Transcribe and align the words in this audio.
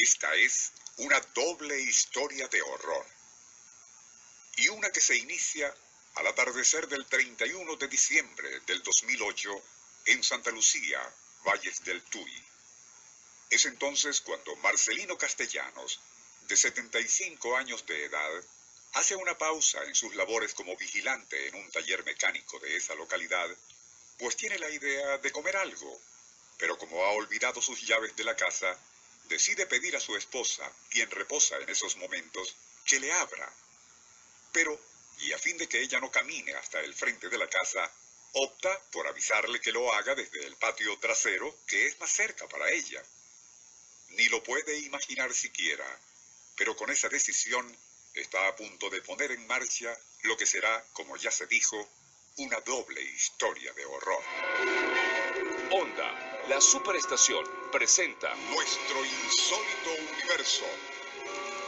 Esta 0.00 0.32
es 0.36 0.70
una 0.98 1.18
doble 1.34 1.76
historia 1.80 2.46
de 2.46 2.62
horror. 2.62 3.04
Y 4.58 4.68
una 4.68 4.90
que 4.90 5.00
se 5.00 5.16
inicia 5.16 5.74
al 6.14 6.26
atardecer 6.28 6.86
del 6.86 7.04
31 7.04 7.74
de 7.74 7.88
diciembre 7.88 8.60
del 8.60 8.80
2008 8.84 9.50
en 10.06 10.22
Santa 10.22 10.52
Lucía, 10.52 11.02
Valles 11.44 11.82
del 11.82 12.00
Tuy. 12.04 12.32
Es 13.50 13.64
entonces 13.64 14.20
cuando 14.20 14.54
Marcelino 14.58 15.18
Castellanos, 15.18 15.98
de 16.46 16.56
75 16.56 17.56
años 17.56 17.84
de 17.84 18.04
edad, 18.04 18.44
hace 18.92 19.16
una 19.16 19.36
pausa 19.36 19.82
en 19.82 19.96
sus 19.96 20.14
labores 20.14 20.54
como 20.54 20.76
vigilante 20.76 21.48
en 21.48 21.56
un 21.56 21.68
taller 21.72 22.04
mecánico 22.04 22.60
de 22.60 22.76
esa 22.76 22.94
localidad, 22.94 23.48
pues 24.16 24.36
tiene 24.36 24.60
la 24.60 24.70
idea 24.70 25.18
de 25.18 25.32
comer 25.32 25.56
algo, 25.56 26.00
pero 26.56 26.78
como 26.78 27.04
ha 27.04 27.10
olvidado 27.10 27.60
sus 27.60 27.82
llaves 27.82 28.14
de 28.14 28.22
la 28.22 28.36
casa, 28.36 28.78
decide 29.28 29.66
pedir 29.66 29.96
a 29.96 30.00
su 30.00 30.16
esposa, 30.16 30.70
quien 30.90 31.10
reposa 31.10 31.56
en 31.58 31.68
esos 31.68 31.96
momentos, 31.96 32.56
que 32.84 32.98
le 33.00 33.12
abra. 33.12 33.52
Pero, 34.52 34.78
y 35.20 35.32
a 35.32 35.38
fin 35.38 35.56
de 35.58 35.68
que 35.68 35.80
ella 35.80 36.00
no 36.00 36.10
camine 36.10 36.54
hasta 36.54 36.80
el 36.80 36.94
frente 36.94 37.28
de 37.28 37.38
la 37.38 37.48
casa, 37.48 37.92
opta 38.32 38.80
por 38.90 39.06
avisarle 39.06 39.60
que 39.60 39.72
lo 39.72 39.92
haga 39.92 40.14
desde 40.14 40.46
el 40.46 40.56
patio 40.56 40.98
trasero, 40.98 41.58
que 41.66 41.86
es 41.86 41.98
más 42.00 42.10
cerca 42.10 42.48
para 42.48 42.70
ella. 42.70 43.02
Ni 44.10 44.28
lo 44.28 44.42
puede 44.42 44.78
imaginar 44.78 45.32
siquiera, 45.34 45.86
pero 46.56 46.76
con 46.76 46.90
esa 46.90 47.08
decisión 47.08 47.76
está 48.14 48.48
a 48.48 48.56
punto 48.56 48.90
de 48.90 49.02
poner 49.02 49.32
en 49.32 49.46
marcha 49.46 49.96
lo 50.22 50.36
que 50.36 50.46
será, 50.46 50.84
como 50.92 51.16
ya 51.16 51.30
se 51.30 51.46
dijo, 51.46 51.88
una 52.38 52.60
doble 52.60 53.02
historia 53.02 53.72
de 53.72 53.84
horror. 53.84 54.22
Onda, 55.70 56.46
la 56.48 56.62
superestación, 56.62 57.44
presenta 57.70 58.34
Nuestro 58.50 59.04
insólito 59.04 59.90
universo. 60.14 60.64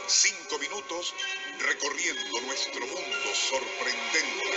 Cinco 0.07 0.57
minutos 0.57 1.13
recorriendo 1.59 2.41
nuestro 2.41 2.79
mundo 2.87 3.35
sorprendente. 3.35 4.49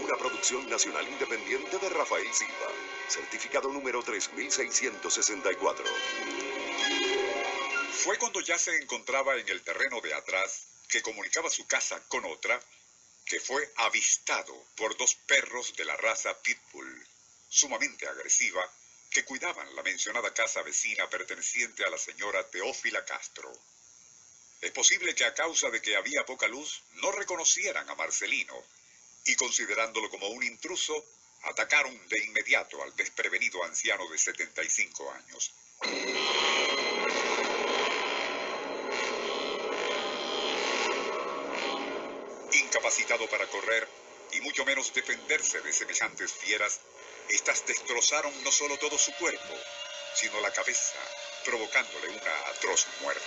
Una 0.00 0.16
producción 0.16 0.70
nacional 0.70 1.06
independiente 1.06 1.76
de 1.76 1.90
Rafael 1.90 2.32
Silva. 2.32 2.72
Certificado 3.08 3.68
número 3.68 4.02
3664. 4.02 5.84
Fue 7.92 8.16
cuando 8.16 8.40
ya 8.40 8.56
se 8.56 8.74
encontraba 8.78 9.36
en 9.36 9.46
el 9.50 9.60
terreno 9.60 10.00
de 10.00 10.14
atrás, 10.14 10.66
que 10.88 11.02
comunicaba 11.02 11.50
su 11.50 11.66
casa 11.66 12.02
con 12.08 12.24
otra, 12.24 12.58
que 13.26 13.38
fue 13.38 13.70
avistado 13.76 14.54
por 14.76 14.96
dos 14.96 15.14
perros 15.26 15.76
de 15.76 15.84
la 15.84 15.96
raza 15.98 16.34
Pitbull, 16.40 17.06
sumamente 17.48 18.06
agresiva, 18.06 18.70
que 19.10 19.24
cuidaban 19.24 19.74
la 19.74 19.82
mencionada 19.82 20.34
casa 20.34 20.62
vecina 20.62 21.08
perteneciente 21.08 21.84
a 21.84 21.90
la 21.90 21.98
señora 21.98 22.48
Teófila 22.50 23.04
Castro. 23.04 23.50
Es 24.60 24.70
posible 24.72 25.14
que 25.14 25.24
a 25.24 25.34
causa 25.34 25.70
de 25.70 25.80
que 25.80 25.96
había 25.96 26.26
poca 26.26 26.48
luz 26.48 26.82
no 26.94 27.12
reconocieran 27.12 27.88
a 27.88 27.94
Marcelino 27.94 28.62
y 29.24 29.34
considerándolo 29.36 30.10
como 30.10 30.28
un 30.28 30.42
intruso, 30.42 31.04
atacaron 31.44 31.96
de 32.08 32.24
inmediato 32.24 32.82
al 32.82 32.94
desprevenido 32.96 33.62
anciano 33.64 34.08
de 34.08 34.18
75 34.18 35.12
años. 35.12 35.52
Incapacitado 42.52 43.28
para 43.28 43.46
correr 43.48 43.88
y 44.32 44.40
mucho 44.40 44.64
menos 44.64 44.92
defenderse 44.92 45.60
de 45.60 45.72
semejantes 45.72 46.32
fieras, 46.32 46.80
estas 47.28 47.66
destrozaron 47.66 48.32
no 48.44 48.52
solo 48.52 48.78
todo 48.78 48.98
su 48.98 49.12
cuerpo, 49.14 49.54
sino 50.14 50.40
la 50.40 50.52
cabeza, 50.52 50.98
provocándole 51.44 52.08
una 52.08 52.48
atroz 52.48 52.86
muerte. 53.00 53.26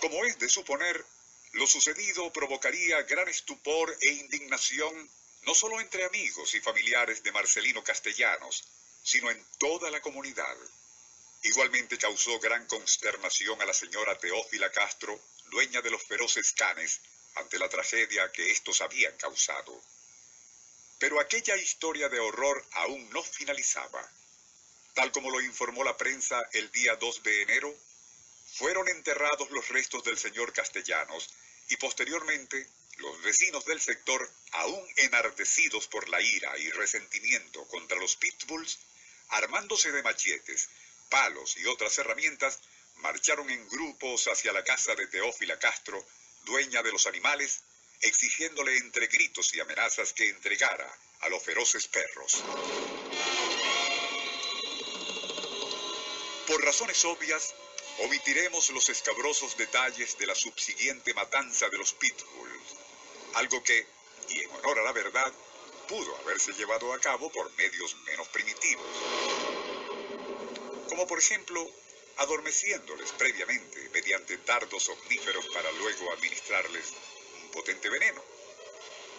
Como 0.00 0.24
es 0.24 0.38
de 0.38 0.48
suponer, 0.48 1.04
lo 1.52 1.66
sucedido 1.66 2.32
provocaría 2.32 3.02
gran 3.02 3.28
estupor 3.28 3.96
e 4.00 4.08
indignación 4.08 5.10
no 5.42 5.54
solo 5.54 5.80
entre 5.80 6.04
amigos 6.04 6.54
y 6.54 6.60
familiares 6.60 7.22
de 7.22 7.32
Marcelino 7.32 7.82
Castellanos, 7.82 8.64
sino 9.02 9.30
en 9.30 9.44
toda 9.58 9.90
la 9.90 10.00
comunidad. 10.00 10.56
Igualmente 11.42 11.98
causó 11.98 12.38
gran 12.38 12.66
consternación 12.66 13.60
a 13.62 13.64
la 13.64 13.74
señora 13.74 14.18
Teófila 14.18 14.70
Castro, 14.70 15.18
dueña 15.46 15.80
de 15.80 15.90
los 15.90 16.02
feroces 16.02 16.52
canes, 16.52 17.00
ante 17.36 17.58
la 17.58 17.68
tragedia 17.68 18.30
que 18.32 18.50
estos 18.50 18.80
habían 18.80 19.16
causado. 19.16 19.82
Pero 21.00 21.18
aquella 21.18 21.56
historia 21.56 22.08
de 22.08 22.20
horror 22.20 22.64
aún 22.72 23.10
no 23.10 23.22
finalizaba. 23.22 24.06
Tal 24.94 25.10
como 25.10 25.30
lo 25.30 25.40
informó 25.40 25.82
la 25.82 25.96
prensa 25.96 26.38
el 26.52 26.70
día 26.70 26.94
2 26.96 27.22
de 27.22 27.42
enero, 27.42 27.74
fueron 28.54 28.86
enterrados 28.88 29.50
los 29.50 29.66
restos 29.68 30.04
del 30.04 30.18
señor 30.18 30.52
Castellanos 30.52 31.30
y 31.70 31.76
posteriormente 31.78 32.68
los 32.98 33.22
vecinos 33.22 33.64
del 33.64 33.80
sector, 33.80 34.30
aún 34.52 34.86
enardecidos 34.96 35.86
por 35.88 36.06
la 36.10 36.20
ira 36.20 36.58
y 36.58 36.70
resentimiento 36.70 37.66
contra 37.68 37.98
los 37.98 38.16
pitbulls, 38.16 38.78
armándose 39.30 39.92
de 39.92 40.02
machetes, 40.02 40.68
palos 41.08 41.56
y 41.56 41.64
otras 41.64 41.96
herramientas, 41.96 42.60
marcharon 42.96 43.48
en 43.48 43.66
grupos 43.70 44.28
hacia 44.28 44.52
la 44.52 44.64
casa 44.64 44.94
de 44.94 45.06
Teófila 45.06 45.58
Castro, 45.58 46.04
dueña 46.44 46.82
de 46.82 46.92
los 46.92 47.06
animales, 47.06 47.62
exigiéndole 48.00 48.76
entre 48.78 49.06
gritos 49.06 49.54
y 49.54 49.60
amenazas 49.60 50.12
que 50.12 50.28
entregara 50.28 50.90
a 51.20 51.28
los 51.28 51.42
feroces 51.42 51.86
perros. 51.88 52.42
Por 56.46 56.64
razones 56.64 57.04
obvias, 57.04 57.54
omitiremos 57.98 58.70
los 58.70 58.88
escabrosos 58.88 59.56
detalles 59.56 60.16
de 60.18 60.26
la 60.26 60.34
subsiguiente 60.34 61.14
matanza 61.14 61.68
de 61.68 61.78
los 61.78 61.92
pitbulls, 61.92 62.76
algo 63.34 63.62
que, 63.62 63.86
y 64.28 64.40
en 64.40 64.50
honor 64.50 64.78
a 64.80 64.82
la 64.82 64.92
verdad, 64.92 65.32
pudo 65.88 66.16
haberse 66.18 66.52
llevado 66.52 66.92
a 66.92 67.00
cabo 67.00 67.30
por 67.30 67.50
medios 67.56 67.94
menos 68.06 68.28
primitivos. 68.28 68.86
Como 70.88 71.06
por 71.06 71.18
ejemplo, 71.18 71.70
adormeciéndoles 72.16 73.12
previamente 73.12 73.88
mediante 73.90 74.36
dardos 74.38 74.88
omníferos 74.88 75.46
para 75.48 75.70
luego 75.72 76.12
administrarles 76.12 76.92
potente 77.50 77.88
veneno. 77.88 78.22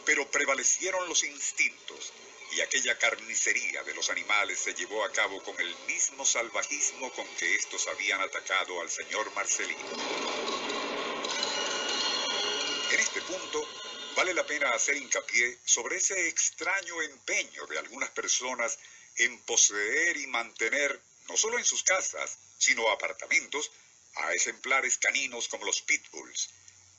Pero 0.06 0.30
prevalecieron 0.30 1.08
los 1.08 1.24
instintos 1.24 2.14
y 2.52 2.62
aquella 2.62 2.98
carnicería 2.98 3.84
de 3.84 3.94
los 3.94 4.10
animales 4.10 4.60
se 4.60 4.74
llevó 4.74 5.04
a 5.06 5.12
cabo 5.12 5.42
con 5.44 5.60
el 5.60 5.76
mismo 5.88 6.26
salvajismo 6.26 7.12
con 7.14 7.26
que 7.36 7.56
estos 7.56 7.88
habían 7.88 8.20
atacado 8.22 8.82
al 8.82 8.90
señor 8.90 9.34
Marcelino. 9.34 9.90
En 12.92 13.00
este 13.00 13.22
punto, 13.22 13.66
vale 14.16 14.34
la 14.34 14.46
pena 14.46 14.70
hacer 14.72 14.98
hincapié 14.98 15.60
sobre 15.64 15.96
ese 15.96 16.28
extraño 16.28 17.02
empeño 17.02 17.66
de 17.68 17.80
algunas 17.80 18.10
personas 18.10 18.78
en 19.16 19.40
poseer 19.44 20.18
y 20.18 20.28
mantener, 20.28 21.02
no 21.30 21.38
solo 21.38 21.58
en 21.58 21.66
sus 21.66 21.84
casas, 21.84 22.38
sino 22.58 22.90
apartamentos, 22.90 23.72
a 24.16 24.34
ejemplares 24.34 24.98
caninos 24.98 25.48
como 25.48 25.66
los 25.66 25.82
pitbulls, 25.84 26.50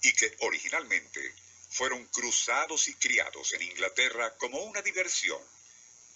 y 0.03 0.13
que 0.13 0.37
originalmente 0.41 1.35
fueron 1.71 2.05
cruzados 2.07 2.89
y 2.89 2.95
criados 2.95 3.53
en 3.55 3.63
Inglaterra 3.63 4.37
como 4.37 4.59
una 4.63 4.83
diversión, 4.83 5.41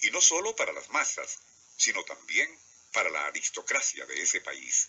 y 0.02 0.10
no 0.10 0.20
solo 0.20 0.54
para 0.54 0.72
las 0.72 0.90
masas, 0.90 1.38
sino 1.76 2.04
también 2.04 2.58
para 2.92 3.10
la 3.10 3.26
aristocracia 3.26 4.04
de 4.06 4.20
ese 4.20 4.40
país. 4.40 4.88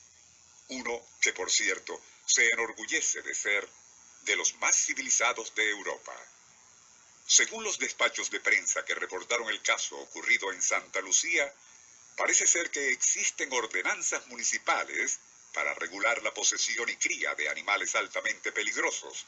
Uno 0.70 1.02
que, 1.22 1.32
por 1.32 1.50
cierto, 1.50 2.02
se 2.26 2.50
enorgullece 2.50 3.22
de 3.22 3.34
ser 3.34 3.68
de 4.24 4.36
los 4.36 4.56
más 4.56 4.76
civilizados 4.76 5.56
de 5.56 5.70
Europa. 5.70 6.14
Según 7.26 7.64
los 7.64 7.78
despachos 7.78 8.30
de 8.30 8.42
prensa 8.42 8.84
que 8.84 8.96
reportaron 8.96 9.48
el 9.50 9.62
caso 9.62 9.98
ocurrido 9.98 10.52
en 10.52 10.62
Santa 10.62 11.00
Lucía, 11.02 11.54
parece 12.18 12.48
ser 12.48 12.70
que 12.72 12.90
existen 12.90 13.52
ordenanzas 13.54 14.28
municipales 14.28 15.20
para 15.58 15.74
regular 15.74 16.22
la 16.22 16.32
posesión 16.36 16.88
y 16.88 16.98
cría 16.98 17.34
de 17.34 17.50
animales 17.50 17.96
altamente 17.96 18.52
peligrosos. 18.52 19.26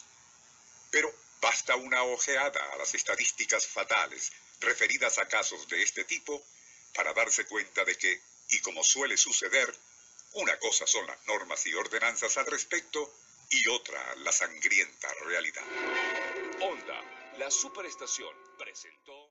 Pero 0.91 1.11
basta 1.41 1.75
una 1.75 2.03
ojeada 2.03 2.71
a 2.71 2.77
las 2.77 2.93
estadísticas 2.93 3.65
fatales 3.65 4.31
referidas 4.59 5.17
a 5.17 5.27
casos 5.27 5.67
de 5.67 5.81
este 5.81 6.03
tipo 6.03 6.39
para 6.93 7.13
darse 7.13 7.47
cuenta 7.47 7.83
de 7.83 7.97
que, 7.97 8.21
y 8.49 8.59
como 8.59 8.83
suele 8.83 9.17
suceder, 9.17 9.75
una 10.33 10.59
cosa 10.59 10.85
son 10.85 11.07
las 11.07 11.25
normas 11.25 11.65
y 11.65 11.73
ordenanzas 11.73 12.37
al 12.37 12.45
respecto 12.45 13.11
y 13.49 13.67
otra 13.67 14.15
la 14.17 14.31
sangrienta 14.31 15.11
realidad. 15.25 15.65
Onda, 16.59 17.01
la 17.39 17.49
superestación, 17.49 18.35
presentó... 18.55 19.28